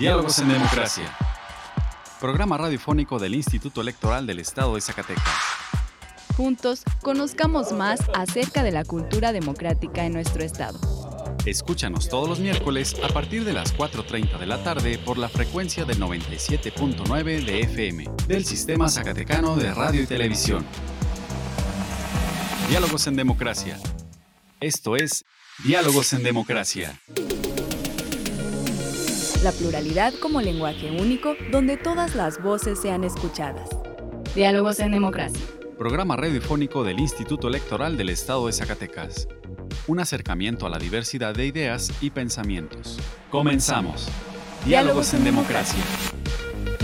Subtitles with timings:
[0.00, 1.14] Diálogos en Democracia.
[2.20, 5.22] Programa radiofónico del Instituto Electoral del Estado de Zacatecas.
[6.38, 10.80] Juntos, conozcamos más acerca de la cultura democrática en nuestro estado.
[11.44, 15.84] Escúchanos todos los miércoles a partir de las 4.30 de la tarde por la frecuencia
[15.84, 20.64] del 97.9 de FM del Sistema Zacatecano de Radio y Televisión.
[22.70, 23.78] Diálogos en Democracia.
[24.60, 25.26] Esto es
[25.62, 26.98] Diálogos en Democracia.
[29.42, 33.70] La pluralidad como lenguaje único donde todas las voces sean escuchadas.
[34.34, 35.40] Diálogos en Democracia.
[35.78, 39.28] Programa radiofónico del Instituto Electoral del Estado de Zacatecas.
[39.86, 42.98] Un acercamiento a la diversidad de ideas y pensamientos.
[43.30, 44.08] Comenzamos.
[44.66, 45.82] Diálogos en Democracia.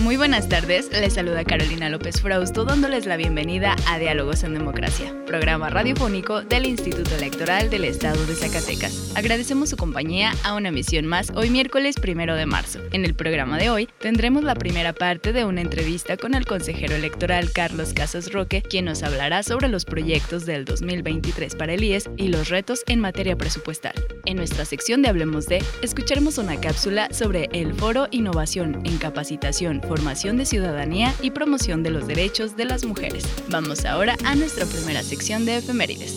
[0.01, 5.15] Muy buenas tardes, les saluda Carolina López Frausto dándoles la bienvenida a Diálogos en Democracia,
[5.27, 9.13] programa radiofónico del Instituto Electoral del Estado de Zacatecas.
[9.17, 12.81] Agradecemos su compañía a una emisión más hoy miércoles primero de marzo.
[12.93, 16.95] En el programa de hoy tendremos la primera parte de una entrevista con el consejero
[16.95, 22.11] electoral Carlos Casas Roque, quien nos hablará sobre los proyectos del 2023 para el IES
[22.19, 23.95] y los retos en materia presupuestal.
[24.27, 29.81] En nuestra sección de Hablemos de, escucharemos una cápsula sobre el Foro Innovación en Capacitación
[29.87, 33.25] formación de ciudadanía y promoción de los derechos de las mujeres.
[33.49, 36.13] Vamos ahora a nuestra primera sección de efemérides.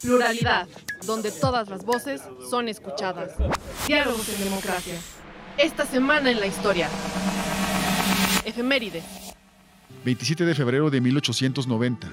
[0.00, 0.68] Pluralidad,
[1.06, 3.32] donde todas las voces son escuchadas.
[3.86, 4.94] Diálogos en democracia.
[5.58, 6.88] Esta semana en la historia.
[8.44, 9.04] Efemérides.
[10.04, 12.08] 27 de febrero de 1890.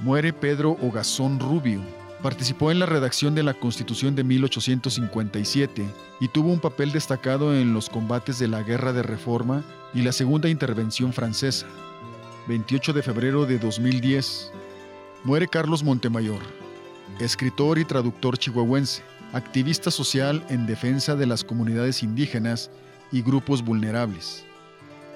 [0.00, 1.80] Muere Pedro Ogazón Rubio,
[2.22, 5.84] Participó en la redacción de la Constitución de 1857
[6.20, 10.12] y tuvo un papel destacado en los combates de la Guerra de Reforma y la
[10.12, 11.66] Segunda Intervención Francesa.
[12.46, 14.52] 28 de febrero de 2010.
[15.24, 16.40] Muere Carlos Montemayor,
[17.18, 22.70] escritor y traductor chihuahuense, activista social en defensa de las comunidades indígenas
[23.10, 24.44] y grupos vulnerables,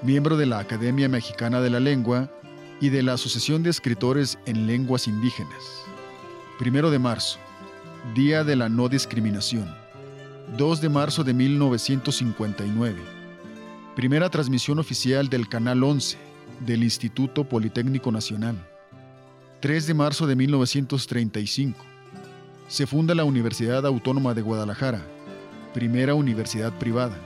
[0.03, 2.31] miembro de la Academia Mexicana de la Lengua
[2.81, 5.86] y de la Asociación de Escritores en Lenguas Indígenas.
[6.59, 7.39] Primero de marzo,
[8.15, 9.75] Día de la No Discriminación.
[10.57, 12.99] 2 de marzo de 1959.
[13.95, 16.17] Primera transmisión oficial del Canal 11
[16.65, 18.57] del Instituto Politécnico Nacional.
[19.61, 21.79] 3 de marzo de 1935.
[22.69, 25.03] Se funda la Universidad Autónoma de Guadalajara,
[25.75, 27.19] primera universidad privada.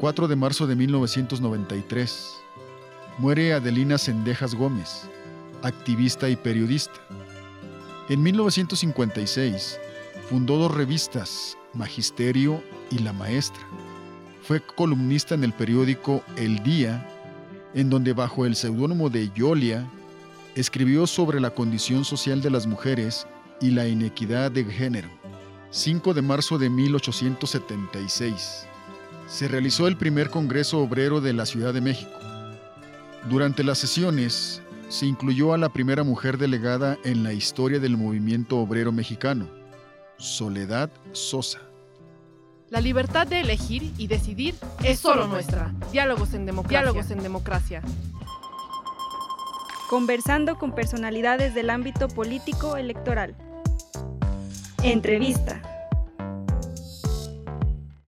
[0.00, 2.34] 4 de marzo de 1993.
[3.18, 5.08] Muere Adelina Sendejas Gómez,
[5.62, 6.98] activista y periodista.
[8.08, 9.78] En 1956
[10.30, 13.60] fundó dos revistas, Magisterio y La Maestra.
[14.42, 17.06] Fue columnista en el periódico El Día,
[17.74, 19.86] en donde bajo el seudónimo de Yolia
[20.54, 23.26] escribió sobre la condición social de las mujeres
[23.60, 25.08] y la inequidad de género.
[25.70, 28.66] 5 de marzo de 1876.
[29.26, 32.18] Se realizó el primer Congreso Obrero de la Ciudad de México.
[33.28, 38.58] Durante las sesiones, se incluyó a la primera mujer delegada en la historia del movimiento
[38.58, 39.48] obrero mexicano,
[40.16, 41.60] Soledad Sosa.
[42.70, 45.72] La libertad de elegir y decidir es solo nuestra.
[45.90, 46.80] Diálogos en democracia.
[46.80, 47.82] Diálogos en democracia.
[49.88, 53.34] Conversando con personalidades del ámbito político electoral.
[54.82, 55.62] Entrevista.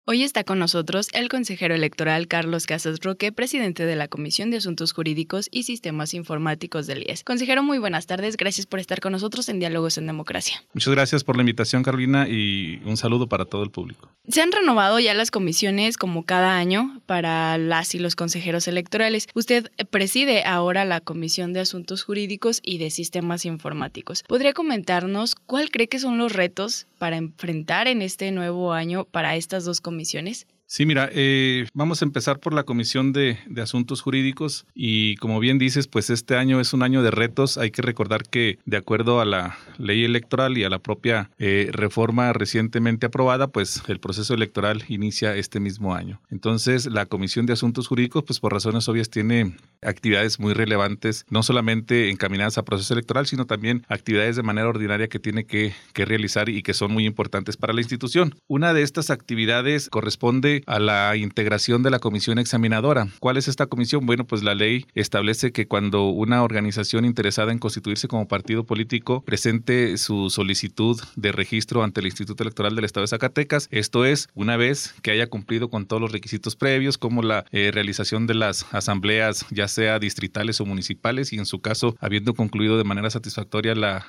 [0.09, 4.55] Hoy está con nosotros el consejero electoral Carlos Casas Roque, presidente de la Comisión de
[4.55, 7.25] Asuntos Jurídicos y Sistemas Informáticos del IES.
[7.25, 8.37] Consejero, muy buenas tardes.
[8.37, 10.63] Gracias por estar con nosotros en Diálogos en Democracia.
[10.73, 14.09] Muchas gracias por la invitación, Carolina, y un saludo para todo el público.
[14.29, 19.27] Se han renovado ya las comisiones como cada año para las y los consejeros electorales.
[19.33, 24.23] Usted preside ahora la Comisión de Asuntos Jurídicos y de Sistemas Informáticos.
[24.23, 29.35] ¿Podría comentarnos cuál cree que son los retos para enfrentar en este nuevo año para
[29.35, 29.96] estas dos comisiones?
[29.97, 30.47] Misiones?
[30.69, 35.57] Sí, mira, eh, vamos a empezar por la Comisión de, Asuntos Jurídicos y como bien
[35.57, 37.57] dices, pues este año es un año de retos.
[37.57, 41.69] Hay que recordar que de acuerdo a la ley electoral y a la propia eh,
[41.71, 46.21] reforma recientemente aprobada, pues el proceso electoral inicia este mismo año.
[46.29, 51.43] Entonces, la Comisión de Asuntos Jurídicos, pues por razones obvias, tiene actividades muy relevantes, no
[51.43, 56.47] solamente encaminadas a proceso electoral, sino también actividades de manera ordinaria que tiene que, realizar
[56.47, 58.35] y que son muy importantes para la institución.
[58.47, 63.07] Una de estas actividades corresponde a la integración de la comisión examinadora.
[63.19, 64.05] ¿Cuál es esta comisión?
[64.05, 69.21] Bueno, pues la ley establece que cuando una organización interesada en constituirse como partido político
[69.21, 74.29] presente su solicitud de registro ante el Instituto Electoral del Estado de Zacatecas, esto es,
[74.33, 78.35] una vez que haya cumplido con todos los requisitos previos, como la eh, realización de
[78.35, 83.09] las asambleas, ya sea distritales o municipales, y en su caso, habiendo concluido de manera
[83.09, 84.05] satisfactoria la,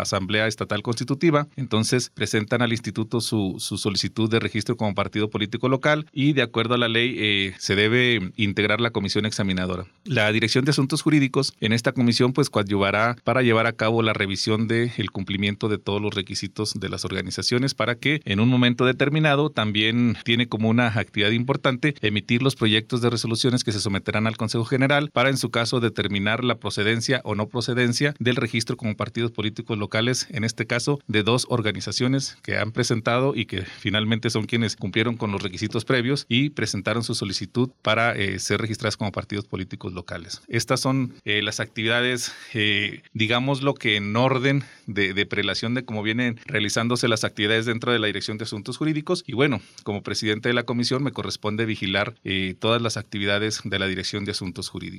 [0.00, 6.06] Asamblea Estatal Constitutiva, entonces presentan al instituto su, solicitud de registro como partido político local
[6.12, 9.86] y de acuerdo a la ley eh, se debe integrar la comisión examinadora.
[10.04, 14.12] La Dirección de Asuntos Jurídicos en esta comisión pues coadyuvará para llevar a cabo la
[14.12, 18.48] revisión del el cumplimiento de todos los requisitos de las organizaciones para que en un
[18.48, 23.80] momento determinado también tiene como una actividad importante emitir los proyectos de resoluciones que se
[23.80, 28.36] someterán al Consejo General para en su caso determinar la procedencia o no procedencia del
[28.36, 33.46] registro como partidos políticos locales, en este caso de dos organizaciones que han presentado y
[33.46, 38.38] que finalmente son quienes cumplieron con los requisitos previos y presentaron su solicitud para eh,
[38.38, 40.42] ser registradas como partidos políticos locales.
[40.48, 45.84] Estas son eh, las actividades, eh, digamos lo que en orden de, de prelación de
[45.84, 50.02] cómo vienen realizándose las actividades dentro de la Dirección de Asuntos Jurídicos y bueno, como
[50.02, 52.14] presidente de la comisión me corresponde vigilar
[52.58, 54.89] todas las actividades de la Dirección de Asuntos Jurídicos.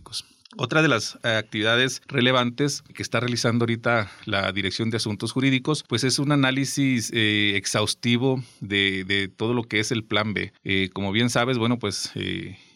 [0.58, 5.86] Otra de las eh, actividades relevantes que está realizando ahorita la Dirección de Asuntos Jurídicos,
[5.88, 10.52] pues es un análisis eh, exhaustivo de, todo lo que es el Plan B.
[10.66, 12.12] Eh, como bien sabes, bueno, pues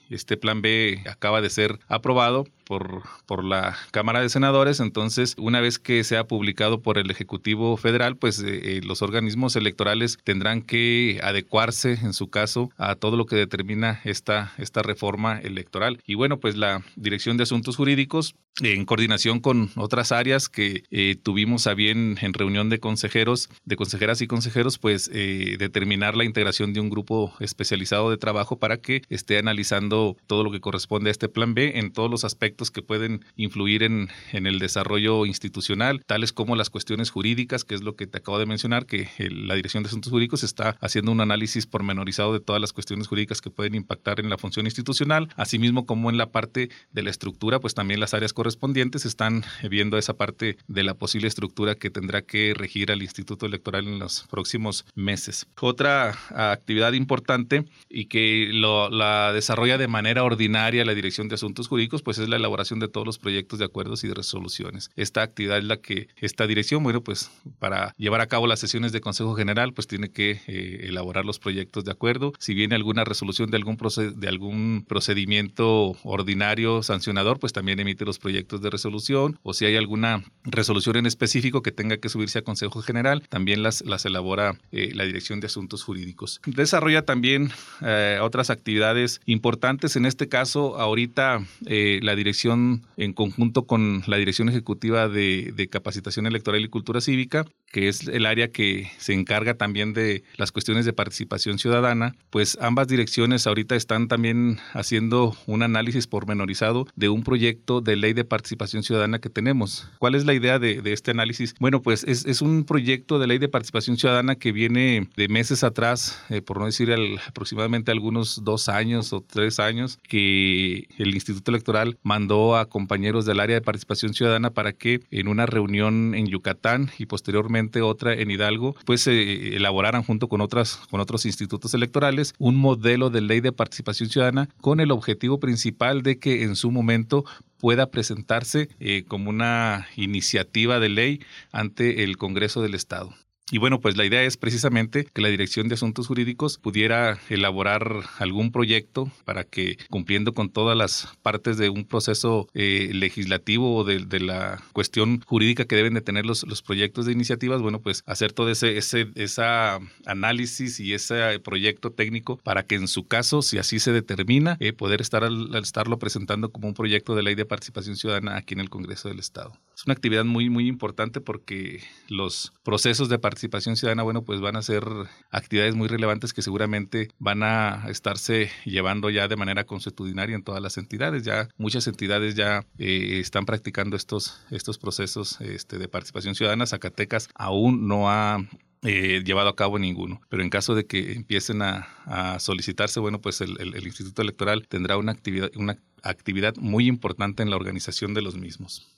[0.10, 4.80] este Plan B acaba de ser aprobado por, por la Cámara de Senadores.
[4.80, 9.56] Entonces, una vez que sea publicado por el Ejecutivo Federal, pues eh, eh, los organismos
[9.56, 15.40] electorales tendrán que adecuarse, en su caso, a todo lo que determina esta, esta reforma
[15.40, 16.02] electoral.
[16.06, 21.16] Y bueno, pues la Dirección de Asuntos Jurídicos, en coordinación con otras áreas que eh,
[21.22, 26.74] tuvimos a bien en reunión de consejeros, de consejeras y consejeros, pues determinar la integración
[26.74, 31.12] de un grupo especializado de trabajo para que esté analizando todo lo que corresponde a
[31.12, 36.04] este plan B en todos los aspectos que pueden influir en, en, el desarrollo institucional,
[36.06, 39.56] tales como las cuestiones jurídicas, que es lo que te acabo de mencionar, que la
[39.56, 43.50] Dirección de Asuntos Jurídicos está haciendo un análisis pormenorizado de todas las cuestiones jurídicas que
[43.50, 47.74] pueden impactar en la función institucional, asimismo como en la parte de la estructura, pues
[47.74, 52.54] también las áreas correspondientes están viendo esa parte de la posible estructura que tendrá que
[52.56, 55.48] regir al Instituto Electoral en los próximos meses.
[55.60, 61.68] Otra actividad importante y que lo, la desarrolla de manera ordinaria la Dirección de Asuntos
[61.68, 64.92] Jurídicos, pues es la elaboración de todos los proyectos de acuerdos y de resoluciones.
[64.96, 68.92] Esta actividad es la que esta dirección, bueno, pues para llevar a cabo las sesiones
[68.92, 72.34] de Consejo General, pues tiene que eh, elaborar los proyectos de acuerdo.
[72.40, 73.78] Si viene alguna resolución de algún,
[74.16, 79.40] de algún procedimiento ordinario sancionador, pues también emite los proyectos de resolución.
[79.42, 83.64] O si hay alguna resolución en específico que tenga que subirse a Consejo General, también
[83.64, 86.42] las, las elabora eh, la Dirección de Asuntos Jurídicos.
[86.46, 87.52] Desarrolla también
[87.82, 89.96] eh, otras actividades importantes.
[89.96, 96.64] En este caso, ahorita la Dirección en conjunto con la Dirección Ejecutiva de, Capacitación Electoral
[96.64, 100.94] y Cultura Cívica, que es el área que se encarga también de las cuestiones de
[100.94, 107.82] participación ciudadana, pues ambas direcciones ahorita están también haciendo un análisis pormenorizado de un proyecto
[107.82, 109.90] de ley de participación ciudadana que tenemos.
[110.00, 111.54] ¿Cuál es la idea de, de este análisis?
[111.60, 115.64] Bueno, pues es, es, un proyecto de ley de participación ciudadana que viene de meses
[115.64, 116.96] atrás, eh, por no decir
[117.28, 123.26] aproximadamente algunos dos años o tres años, que el Instituto Electoral mandó mandó a compañeros
[123.26, 128.14] del área de participación ciudadana para que en una reunión en Yucatán y posteriormente otra
[128.14, 133.10] en Hidalgo, pues se eh, elaboraran junto con, otras, con otros institutos electorales un modelo
[133.10, 137.26] de ley de participación ciudadana con el objetivo principal de que en su momento
[137.58, 141.22] pueda presentarse eh, como una iniciativa de ley
[141.52, 143.14] ante el Congreso del Estado.
[143.52, 148.02] Y bueno, pues la idea es precisamente que la Dirección de Asuntos Jurídicos pudiera elaborar
[148.18, 153.84] algún proyecto para que, cumpliendo con todas las partes de un proceso eh, legislativo o
[153.84, 158.02] de, la cuestión jurídica que deben de tener los, los proyectos de iniciativas, bueno, pues
[158.08, 163.44] hacer todo ese, ese esa análisis y ese proyecto técnico para que en su caso,
[163.44, 167.36] si así se determina, eh, poder estar al, estarlo presentando como un proyecto de ley
[167.36, 169.54] de participación ciudadana aquí en el Congreso del Estado.
[169.76, 174.40] Es una actividad muy, muy importante porque los procesos de participación participación ciudadana, bueno, pues
[174.40, 174.86] van a ser
[175.30, 180.62] actividades muy relevantes que seguramente van a estarse llevando ya de manera consuetudinaria en todas
[180.62, 181.24] las entidades.
[181.24, 186.66] Ya muchas entidades ya eh, están practicando estos, estos procesos este, de participación ciudadana.
[186.66, 188.40] Zacatecas aún no ha
[188.84, 190.22] eh, llevado a cabo ninguno.
[190.30, 194.96] Pero en caso de que empiecen a, solicitarse, bueno, pues el, el, Instituto Electoral tendrá
[194.96, 198.95] una actividad, una actividad muy importante en la organización de los mismos.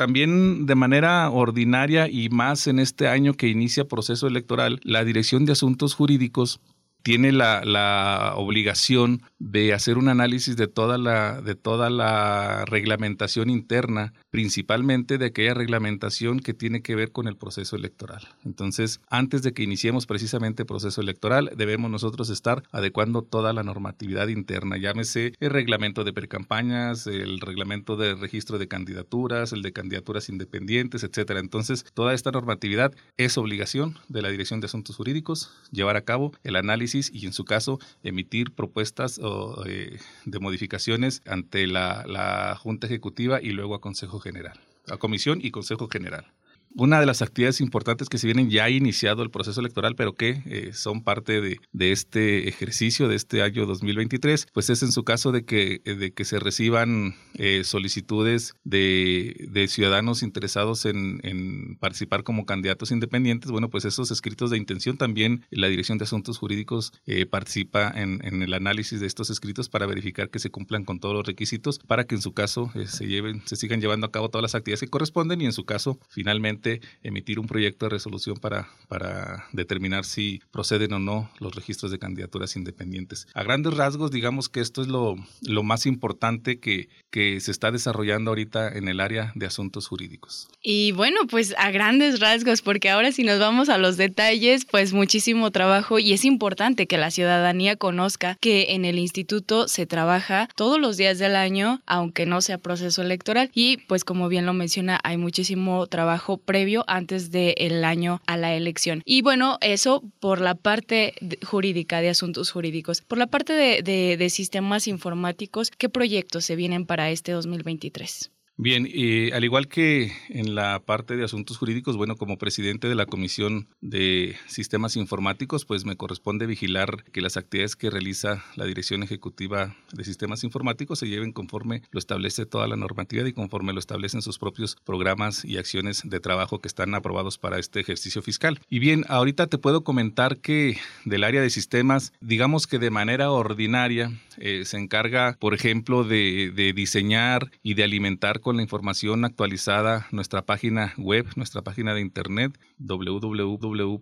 [0.00, 5.44] También de manera ordinaria y más en este año que inicia proceso electoral, la Dirección
[5.44, 6.62] de Asuntos Jurídicos
[7.02, 14.12] tiene la, obligación de hacer un análisis de toda la, de toda la reglamentación interna,
[14.30, 18.28] principalmente de aquella reglamentación que tiene que ver con el proceso electoral.
[18.44, 23.62] Entonces, antes de que iniciemos precisamente el proceso electoral, debemos nosotros estar adecuando toda la
[23.62, 29.72] normatividad interna, llámese el reglamento de precampañas, el reglamento de registro de candidaturas, el de
[29.72, 31.40] candidaturas independientes, etcétera.
[31.40, 36.32] Entonces, toda esta normatividad es obligación de la Dirección de Asuntos Jurídicos llevar a cabo
[36.44, 39.18] el análisis y, en su caso, emitir propuestas
[39.66, 44.58] eh, de modificaciones ante la, la Junta Ejecutiva y luego a Consejo General,
[44.88, 46.26] a Comisión y Consejo General
[46.74, 50.14] una de las actividades importantes que se vienen ya ha iniciado el proceso electoral, pero
[50.14, 54.92] que eh, son parte de, de, este ejercicio de este año 2023, pues es en
[54.92, 60.84] su caso de que, eh, de que se reciban eh, solicitudes de, de, ciudadanos interesados
[60.86, 63.50] en, en, participar como candidatos independientes.
[63.50, 66.92] Bueno, pues esos escritos de intención también la Dirección de Asuntos Jurídicos
[67.30, 71.14] participa en, en, el análisis de estos escritos para verificar que se cumplan con todos
[71.14, 74.42] los requisitos para que en su caso se lleven, se sigan llevando a cabo todas
[74.42, 76.59] las actividades que corresponden y en su caso finalmente
[77.02, 81.98] emitir un proyecto de resolución para, para determinar si proceden o no los registros de
[81.98, 83.26] candidaturas independientes.
[83.34, 87.70] A grandes rasgos, digamos que esto es lo, lo más importante que, que se está
[87.70, 90.48] desarrollando ahorita en el área de asuntos jurídicos.
[90.62, 94.92] Y bueno, pues a grandes rasgos, porque ahora si nos vamos a los detalles, pues
[94.92, 100.48] muchísimo trabajo y es importante que la ciudadanía conozca que en el instituto se trabaja
[100.56, 103.50] todos los días del año, aunque no sea proceso electoral.
[103.54, 108.54] Y pues como bien lo menciona, hay muchísimo trabajo previo antes del año a la
[108.54, 109.02] elección.
[109.04, 111.14] Y bueno, eso por la parte
[111.44, 113.02] jurídica, de asuntos jurídicos.
[113.02, 118.32] Por la parte de, de sistemas informáticos, ¿qué proyectos se vienen para este 2023?
[118.56, 122.94] Bien, y al igual que en la parte de asuntos jurídicos, bueno, como presidente de
[122.94, 128.66] la Comisión de Sistemas Informáticos, pues me corresponde vigilar que las actividades que realiza la
[128.66, 133.72] Dirección Ejecutiva de Sistemas Informáticos se lleven conforme lo establece toda la normatividad y conforme
[133.72, 138.20] lo establecen sus propios programas y acciones de trabajo que están aprobados para este ejercicio
[138.20, 138.60] fiscal.
[138.68, 140.76] Y bien, ahorita te puedo comentar que
[141.06, 146.52] del área de sistemas, digamos que de manera ordinaria, eh, se encarga, por ejemplo, de,
[146.54, 152.00] de diseñar y de alimentar con la información actualizada nuestra página web, nuestra página de
[152.00, 153.96] internet www.is.org.mx.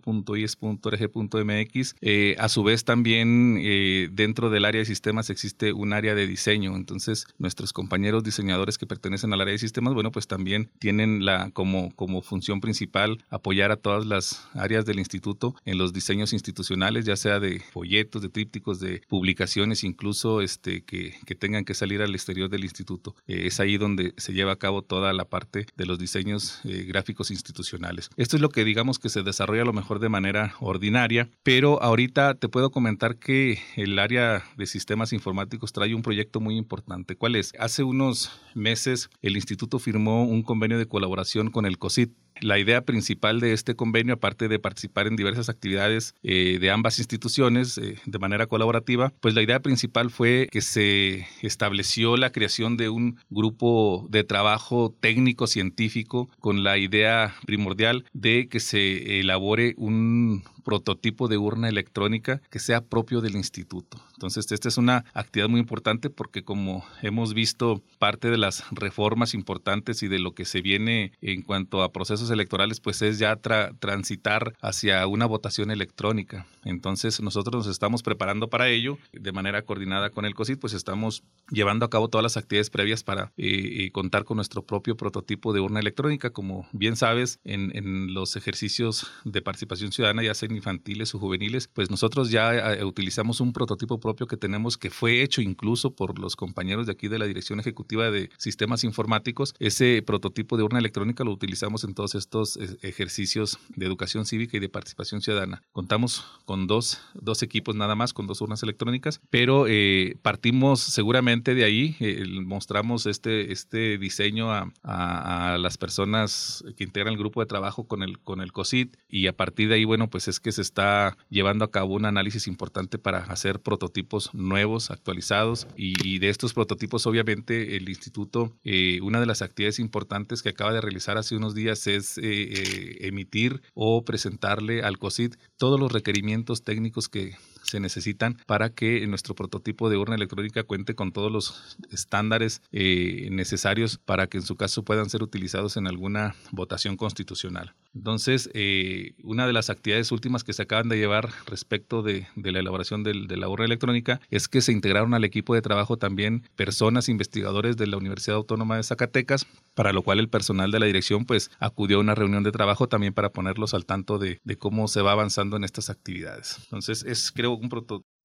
[2.00, 6.26] Eh, a su vez también eh, dentro del área de sistemas existe un área de
[6.26, 11.24] diseño, entonces nuestros compañeros diseñadores que pertenecen al área de sistemas, bueno, pues también tienen
[11.24, 16.32] la como, como función principal apoyar a todas las áreas del instituto en los diseños
[16.32, 21.74] institucionales, ya sea de folletos, de trípticos, de publicaciones, incluso este, que, que tengan que
[21.74, 23.14] salir al exterior del instituto.
[23.26, 26.84] Eh, es ahí donde se lleva a cabo toda la parte de los diseños eh,
[26.86, 28.10] gráficos institucionales.
[28.16, 31.82] Esto es lo que digamos que se desarrolla a lo mejor de manera ordinaria, pero
[31.82, 37.16] ahorita te puedo comentar que el área de sistemas informáticos trae un proyecto muy importante.
[37.16, 37.52] ¿Cuál es?
[37.58, 42.82] Hace unos meses el instituto firmó un convenio de colaboración con el COSIT la idea
[42.82, 47.96] principal de este convenio, aparte de participar en diversas actividades eh, de ambas instituciones eh,
[48.04, 53.18] de manera colaborativa, pues la idea principal fue que se estableció la creación de un
[53.30, 61.28] grupo de trabajo técnico científico con la idea primordial de que se elabore un prototipo
[61.28, 63.98] de urna electrónica que sea propio del instituto.
[64.14, 69.34] Entonces, esta es una actividad muy importante porque como hemos visto parte de las reformas
[69.34, 73.36] importantes y de lo que se viene en cuanto a procesos electorales, pues es ya
[73.36, 76.46] transitar hacia una votación electrónica.
[76.64, 81.22] Entonces, nosotros nos estamos preparando para ello de manera coordinada con el COSIT, pues estamos
[81.50, 85.52] llevando a cabo todas las actividades previas para eh, eh, contar con nuestro propio prototipo
[85.52, 86.30] de urna electrónica.
[86.30, 91.68] Como bien sabes, en, en los ejercicios de participación ciudadana ya se infantiles o juveniles,
[91.68, 96.18] pues nosotros ya eh, utilizamos un prototipo propio que tenemos que fue hecho incluso por
[96.18, 99.54] los compañeros de aquí de la Dirección Ejecutiva de Sistemas Informáticos.
[99.58, 104.56] Ese prototipo de urna electrónica lo utilizamos en todos estos eh, ejercicios de educación cívica
[104.56, 105.62] y de participación ciudadana.
[105.72, 111.54] Contamos con dos, dos equipos nada más, con dos urnas electrónicas, pero eh, partimos seguramente
[111.54, 111.96] de ahí,
[112.44, 117.84] mostramos este, este diseño a, a, a, las personas que integran el grupo de trabajo
[117.84, 121.16] con el, con el COSIT y a partir de ahí, bueno, pues que se está
[121.28, 127.06] llevando a cabo un análisis importante para hacer prototipos nuevos, actualizados y, de estos prototipos
[127.06, 131.54] obviamente el instituto, eh, una de las actividades importantes que acaba de realizar hace unos
[131.54, 137.80] días es eh, eh, emitir o presentarle al COSIT todos los requerimientos técnicos que se
[137.80, 143.98] necesitan para que nuestro prototipo de urna electrónica cuente con todos los estándares eh, necesarios
[143.98, 147.74] para que en su caso puedan ser utilizados en alguna votación constitucional.
[147.94, 152.58] Entonces, eh, una de las actividades últimas que se acaban de llevar respecto de, la
[152.60, 157.08] elaboración de la urna electrónica es que se integraron al equipo de trabajo también personas
[157.08, 161.24] investigadores de la Universidad Autónoma de Zacatecas, para lo cual el personal de la dirección
[161.24, 165.02] pues acudió a una reunión de trabajo también para ponerlos al tanto de, cómo se
[165.02, 166.58] va avanzando en estas actividades.
[166.64, 167.70] Entonces, es creo un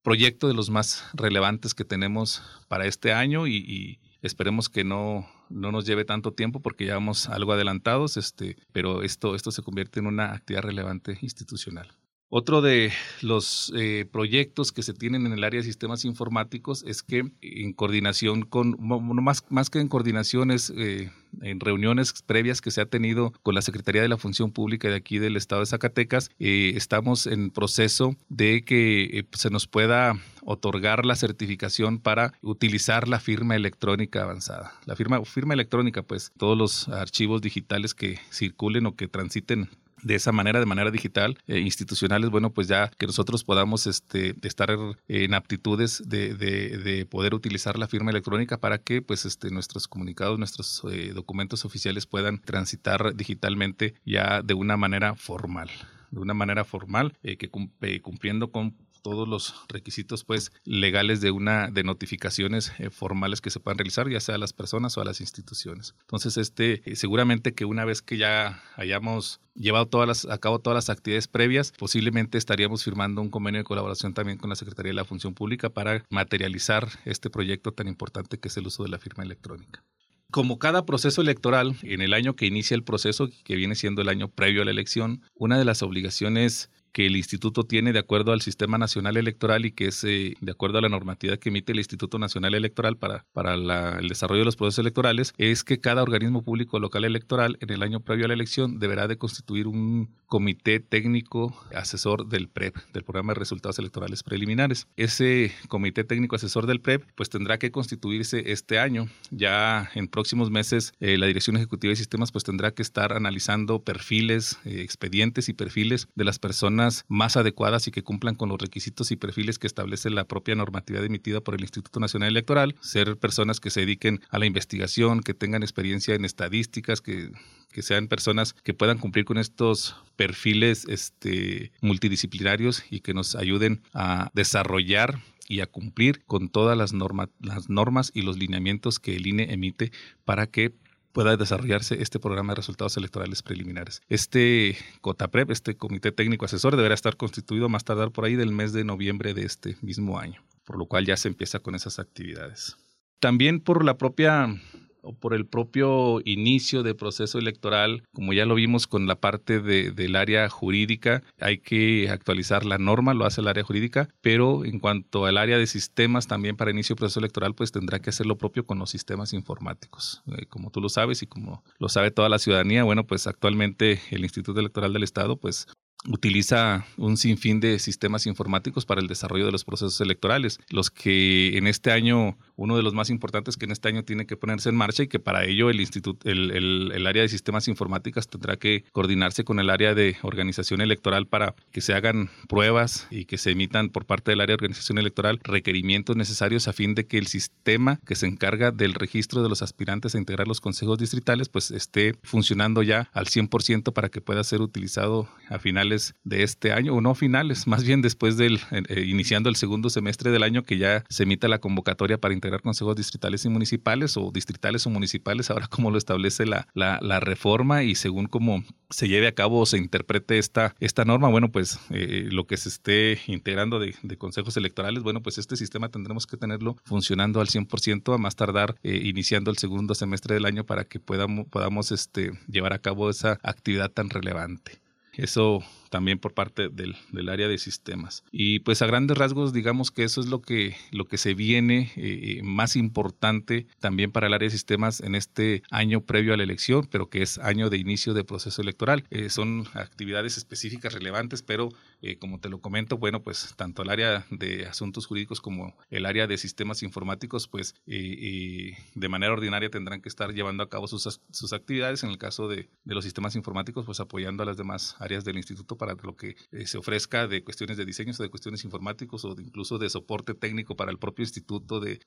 [0.02, 5.70] proyecto de los más relevantes que tenemos para este año y Esperemos que no, no
[5.70, 10.00] nos lleve tanto tiempo porque ya vamos algo adelantados, este, pero esto, esto se convierte
[10.00, 11.94] en una actividad relevante institucional.
[12.30, 17.02] Otro de los eh, proyectos que se tienen en el área de sistemas informáticos es
[17.02, 21.12] que en coordinación con, más, más que en coordinaciones, eh,
[21.42, 24.96] en reuniones previas que se ha tenido con la Secretaría de la Función Pública de
[24.96, 31.06] aquí del Estado de Zacatecas, eh, estamos en proceso de que se nos pueda otorgar
[31.06, 34.72] la certificación para utilizar la firma electrónica avanzada.
[34.86, 39.68] La firma, firma electrónica, pues todos los archivos digitales que circulen o que transiten
[40.04, 44.34] de esa manera, de manera digital, eh, institucionales, bueno, pues ya que nosotros podamos este,
[44.42, 44.76] estar
[45.08, 50.38] en aptitudes de, de, poder utilizar la firma electrónica para que pues este, nuestros comunicados,
[50.38, 55.70] nuestros eh, documentos oficiales puedan transitar digitalmente ya de una manera formal
[56.10, 61.70] de una manera formal, eh, que cumpliendo con todos los requisitos pues legales de una
[61.70, 65.04] de notificaciones eh, formales que se puedan realizar ya sea a las personas o a
[65.04, 65.94] las instituciones.
[66.00, 70.58] Entonces este eh, seguramente que una vez que ya hayamos llevado todas las, a cabo
[70.58, 74.90] todas las actividades previas, posiblemente estaríamos firmando un convenio de colaboración también con la Secretaría
[74.90, 78.88] de la Función Pública para materializar este proyecto tan importante que es el uso de
[78.88, 79.84] la firma electrónica
[80.30, 84.08] como cada proceso electoral, en el año que inicia el proceso, que viene siendo el
[84.08, 88.32] año previo a la elección, una de las obligaciones que el instituto tiene de acuerdo
[88.32, 91.72] al sistema nacional electoral y que es eh, de acuerdo a la normatividad que emite
[91.72, 96.04] el Instituto Nacional Electoral para, para el desarrollo de los procesos electorales, es que cada
[96.04, 100.08] organismo público local electoral en el año previo a la elección deberá de constituir un
[100.26, 104.86] comité técnico asesor del PREP, del Programa de Resultados Electorales Preliminares.
[104.96, 109.08] Ese comité técnico asesor del PREP pues tendrá que constituirse este año.
[109.32, 113.82] Ya en próximos meses eh, la Dirección Ejecutiva de Sistemas pues tendrá que estar analizando
[113.82, 118.60] perfiles, eh, expedientes y perfiles de las personas más adecuadas y que cumplan con los
[118.60, 123.16] requisitos y perfiles que establece la propia normatividad emitida por el Instituto Nacional Electoral, ser
[123.16, 127.30] personas que se dediquen a la investigación, que tengan experiencia en estadísticas, que,
[127.72, 133.82] que sean personas que puedan cumplir con estos perfiles este, multidisciplinarios y que nos ayuden
[133.92, 136.92] a desarrollar y a cumplir con todas las,
[137.40, 139.92] las normas y los lineamientos que el INE emite
[140.24, 140.74] para que
[141.14, 144.02] pueda desarrollarse este programa de resultados electorales preliminares.
[144.08, 148.72] Este COTAPREP, este Comité Técnico Asesor, deberá estar constituido más tardar por ahí del mes
[148.72, 152.76] de noviembre de este mismo año, por lo cual ya se empieza con esas actividades.
[153.20, 154.60] También por la propia
[155.04, 159.60] o por el propio inicio del proceso electoral, como ya lo vimos con la parte
[159.60, 164.78] del área jurídica, hay que actualizar la norma, lo hace el área jurídica, pero en
[164.78, 168.26] cuanto al área de sistemas, también para inicio del proceso electoral, pues tendrá que hacer
[168.26, 170.22] lo propio con los sistemas informáticos.
[170.26, 174.00] Eh, como tú lo sabes y como lo sabe toda la ciudadanía, bueno, pues actualmente
[174.10, 175.66] el Instituto Electoral del Estado, pues
[176.08, 181.56] utiliza un sinfín de sistemas informáticos para el desarrollo de los procesos electorales, los que
[181.56, 184.68] en este año, uno de los más importantes que en este año tiene que ponerse
[184.68, 188.84] en marcha y que para ello el, instituto, el, área de sistemas informáticos tendrá que
[188.92, 193.50] coordinarse con el área de organización electoral para que se hagan pruebas y que se
[193.50, 197.26] emitan por parte del área de organización electoral requerimientos necesarios a fin de que el
[197.26, 201.70] sistema que se encarga del registro de los aspirantes a integrar los consejos distritales pues
[201.70, 205.93] esté funcionando ya al 100% para que pueda ser utilizado a finales
[206.24, 209.90] de este año, o no finales, más bien después del, eh, eh, iniciando el segundo
[209.90, 214.16] semestre del año que ya se emita la convocatoria para integrar consejos distritales y municipales
[214.16, 219.08] o distritales o municipales, ahora como lo establece la, la, reforma y según cómo se
[219.08, 222.68] lleve a cabo o se interprete esta, esta norma, bueno, pues eh, lo que se
[222.68, 228.14] esté integrando de, consejos electorales, bueno, pues este sistema tendremos que tenerlo funcionando al 100%
[228.14, 232.72] a más tardar iniciando el segundo semestre del año para que podamos, podamos este, llevar
[232.72, 234.80] a cabo esa actividad tan relevante.
[235.16, 235.62] Eso
[235.94, 238.24] también por parte del, del, área de sistemas.
[238.32, 241.92] Y pues a grandes rasgos, digamos que eso es lo que, lo que se viene
[241.94, 246.42] eh, más importante también para el área de sistemas en este año previo a la
[246.42, 249.04] elección, pero que es año de inicio de proceso electoral.
[249.10, 251.68] Eh, son actividades específicas relevantes, pero
[252.02, 256.06] eh, como te lo comento, bueno, pues tanto el área de asuntos jurídicos como el
[256.06, 261.20] área de sistemas informáticos, pues de manera ordinaria tendrán que estar llevando a cabo sus,
[261.30, 262.02] sus actividades.
[262.02, 265.36] En el caso de, de los sistemas informáticos, pues apoyando a las demás áreas del
[265.36, 269.24] instituto para lo que eh, se ofrezca de cuestiones de diseños o de cuestiones informáticos
[269.24, 272.00] o incluso de soporte técnico para el propio instituto de,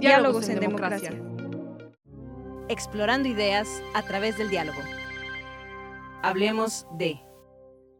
[0.00, 1.12] Diálogos, en, democracia.
[2.68, 4.80] Explorando ideas a través del diálogo.
[6.20, 7.20] Hablemos de...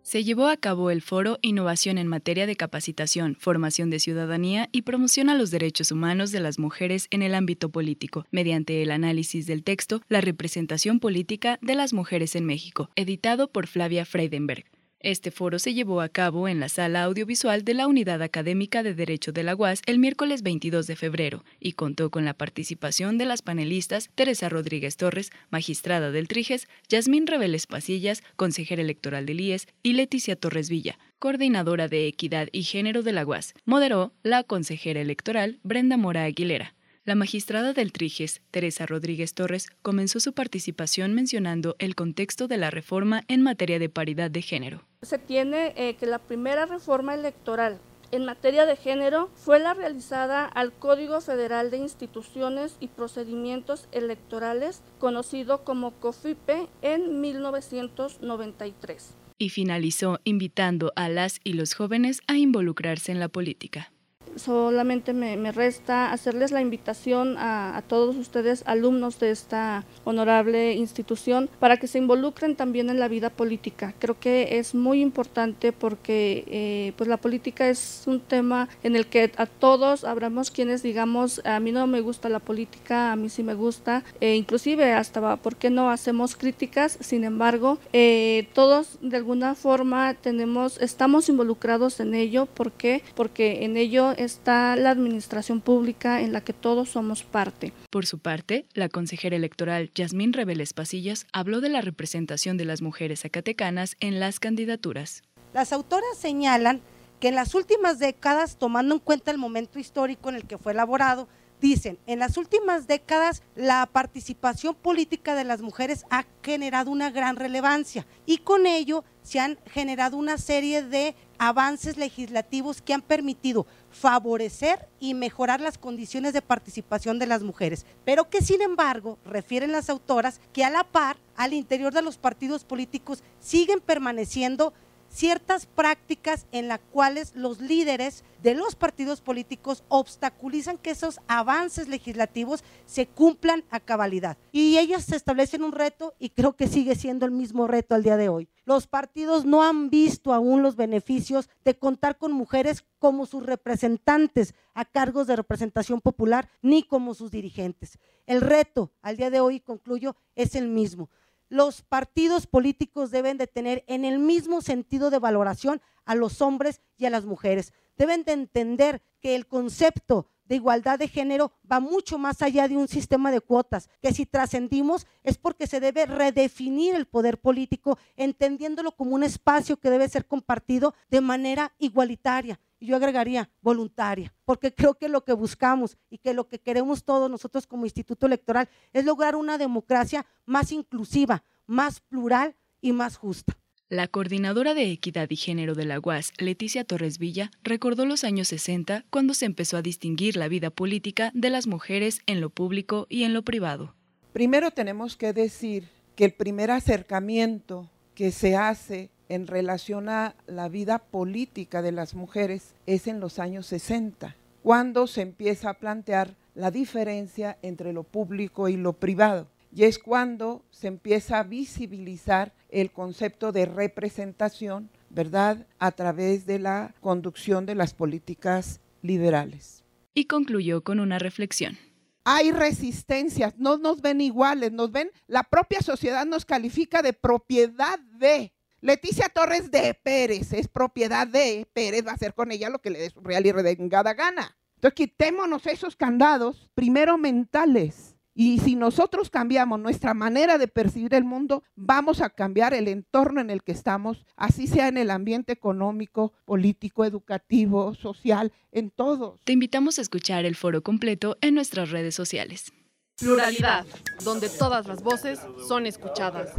[0.03, 4.83] Se llevó a cabo el foro Innovación en materia de capacitación, formación de ciudadanía y
[4.83, 9.47] promoción a los derechos humanos de las mujeres en el ámbito político, mediante el análisis
[9.47, 14.65] del texto La representación política de las mujeres en México, editado por Flavia Freidenberg.
[15.01, 18.95] Este foro se llevó a cabo en la sala audiovisual de la Unidad Académica de
[18.95, 23.25] Derecho de la UAS el miércoles 22 de febrero y contó con la participación de
[23.25, 29.69] las panelistas Teresa Rodríguez Torres, magistrada del Triges, Yasmín Reveles Pasillas, consejera electoral del IES,
[29.85, 33.55] y Leticia Torres Villa, coordinadora de Equidad y Género de la UAS.
[33.65, 36.75] Moderó la consejera electoral Brenda Mora Aguilera.
[37.09, 42.71] La magistrada del Triges, Teresa Rodríguez Torres, comenzó su participación mencionando el contexto de la
[42.71, 44.85] reforma en materia de paridad de género.
[45.01, 50.45] Se tiene eh, que la primera reforma electoral en materia de género fue la realizada
[50.45, 59.15] al Código Federal de Instituciones y Procedimientos Electorales, conocido como COFIPE, en 1993.
[59.39, 63.93] Y finalizó invitando a las y los jóvenes a involucrarse en la política
[64.37, 71.77] solamente me, resta hacerles la invitación a, todos ustedes, alumnos de esta honorable institución, para
[71.77, 73.95] que se involucren también en la vida política.
[73.99, 79.07] Creo que es muy importante porque eh, pues la política es un tema en el
[79.07, 83.29] que a todos habremos quienes digamos, a mí no me gusta la política, a mí
[83.29, 86.99] sí me gusta, e inclusive hasta, ¿por qué no hacemos críticas?
[87.01, 92.47] Sin embargo, eh, todos de alguna forma tenemos, estamos involucrados en ello.
[92.47, 92.69] ¿Por?
[93.15, 97.73] Porque en ello está la administración pública en la que todos somos parte.
[97.91, 102.83] Por su parte, la consejera electoral Yasmín Reveles Pasillas habló de la representación de las
[102.83, 105.23] mujeres zacatecanas en las candidaturas.
[105.55, 106.83] Las autoras señalan
[107.21, 110.73] que en las últimas décadas, tomando en cuenta el momento histórico en el que fue
[110.73, 111.27] elaborado,
[111.61, 117.35] Dicen, en las últimas décadas la participación política de las mujeres ha generado una gran
[117.35, 123.67] relevancia y con ello se han generado una serie de avances legislativos que han permitido
[123.91, 129.73] favorecer y mejorar las condiciones de participación de las mujeres, pero que sin embargo, refieren
[129.73, 134.73] las autoras, que a la par, al interior de los partidos políticos siguen permaneciendo
[135.09, 141.89] ciertas prácticas en las cuales los líderes de los partidos políticos obstaculizan que esos avances
[141.89, 144.39] legislativos se cumplan a cabalidad.
[144.53, 148.03] Y ellas se establecen un reto y creo que sigue siendo el mismo reto al
[148.03, 148.49] día de hoy.
[148.65, 154.55] Los partidos no han visto aún los beneficios de contar con mujeres como sus representantes
[154.75, 157.99] a cargos de representación popular ni como sus dirigentes.
[158.27, 161.09] El reto al día de hoy, concluyo, es el mismo
[161.49, 166.81] los partidos políticos deben de tener en el mismo sentido de valoración a los hombres
[166.97, 167.73] y a las mujeres.
[167.97, 172.77] Deben de entender que el concepto de igualdad de género va mucho más allá de
[172.77, 177.99] un sistema de cuotas, que si trascendimos es porque se debe redefinir el poder político,
[178.17, 184.33] entendiéndolo como un espacio que debe ser compartido de manera igualitaria y yo agregaría voluntaria,
[184.45, 188.27] porque creo que lo que buscamos y que lo que queremos todos nosotros como Instituto
[188.27, 193.57] Electoral es lograr una democracia más inclusiva, más plural y más justa.
[193.91, 198.49] La coordinadora de Equidad y Género de la UAS, Leticia Torres Villa, recordó los años
[198.49, 203.07] 60 cuando se empezó a distinguir la vida política de las mujeres en lo público
[203.09, 203.95] y en lo privado.
[204.35, 210.69] Primero tenemos que decir que el primer acercamiento que se hace en relación a la
[210.69, 216.35] vida política de las mujeres es en los años 60, cuando se empieza a plantear
[216.55, 219.47] la diferencia entre lo público y lo privado.
[219.73, 226.59] Y es cuando se empieza a visibilizar el concepto de representación, ¿verdad?, a través de
[226.59, 229.85] la conducción de las políticas liberales.
[230.15, 231.79] Y concluyó con una reflexión.
[232.25, 237.99] hay resistencias, no nos ven iguales, nos ven, la propia sociedad nos califica de propiedad
[237.99, 238.53] de.
[238.81, 242.91] Leticia Torres de Pérez es propiedad de Pérez, va a hacer con ella lo que
[242.91, 244.57] le dé su real y redengada gana.
[244.77, 248.15] Entonces quitémonos esos candados, primero mentales.
[248.35, 253.41] Y si nosotros cambiamos nuestra manera de percibir el mundo, vamos a cambiar el entorno
[253.41, 259.41] en el que estamos, así sea en el ambiente económico, político, educativo, social, en todos.
[259.43, 262.73] Te invitamos a escuchar el foro completo en nuestras redes sociales.
[263.17, 263.85] Pluralidad,
[264.23, 266.53] donde todas las voces son escuchadas.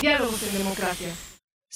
[0.00, 1.08] Diálogos en democracia.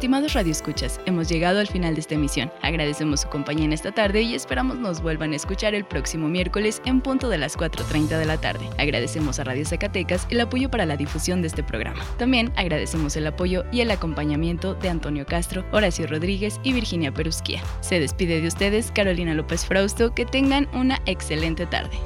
[0.00, 2.50] Estimados radioescuchas, hemos llegado al final de esta emisión.
[2.62, 6.80] Agradecemos su compañía en esta tarde y esperamos nos vuelvan a escuchar el próximo miércoles
[6.86, 8.66] en punto de las 4.30 de la tarde.
[8.78, 12.02] Agradecemos a Radio Zacatecas el apoyo para la difusión de este programa.
[12.16, 17.60] También agradecemos el apoyo y el acompañamiento de Antonio Castro, Horacio Rodríguez y Virginia Perusquía.
[17.82, 20.14] Se despide de ustedes Carolina López Frausto.
[20.14, 21.98] Que tengan una excelente tarde.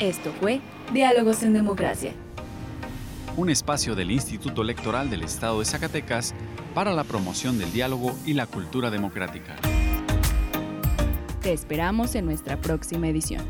[0.00, 2.12] Esto fue Diálogos en Democracia.
[3.36, 6.34] Un espacio del Instituto Electoral del Estado de Zacatecas
[6.74, 9.56] para la promoción del diálogo y la cultura democrática.
[11.40, 13.42] Te esperamos en nuestra próxima edición.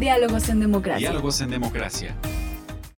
[0.00, 1.10] Diálogos en Democracia.
[1.10, 2.16] Diálogos en Democracia.